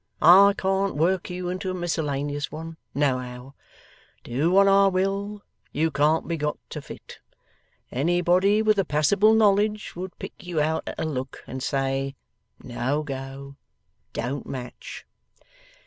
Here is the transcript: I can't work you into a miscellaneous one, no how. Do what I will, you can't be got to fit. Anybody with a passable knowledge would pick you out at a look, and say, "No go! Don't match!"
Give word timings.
I 0.23 0.55
can't 0.57 0.95
work 0.95 1.29
you 1.29 1.49
into 1.49 1.69
a 1.69 1.75
miscellaneous 1.75 2.51
one, 2.51 2.77
no 2.95 3.19
how. 3.19 3.53
Do 4.23 4.49
what 4.49 4.67
I 4.67 4.87
will, 4.87 5.43
you 5.71 5.91
can't 5.91 6.27
be 6.27 6.37
got 6.37 6.57
to 6.71 6.81
fit. 6.81 7.19
Anybody 7.91 8.63
with 8.63 8.79
a 8.79 8.83
passable 8.83 9.35
knowledge 9.35 9.95
would 9.95 10.17
pick 10.17 10.43
you 10.43 10.59
out 10.59 10.81
at 10.87 10.99
a 10.99 11.05
look, 11.05 11.43
and 11.45 11.61
say, 11.61 12.15
"No 12.63 13.03
go! 13.03 13.57
Don't 14.11 14.47
match!" 14.47 15.05